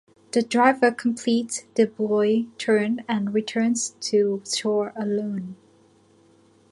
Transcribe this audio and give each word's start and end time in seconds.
The 0.31 0.41
driver 0.41 0.91
completes 0.91 1.65
the 1.75 1.85
buoy 1.85 2.49
turn 2.57 3.05
and 3.07 3.35
returns 3.35 3.95
to 4.01 4.41
shore 4.51 4.93
alone. 4.95 5.57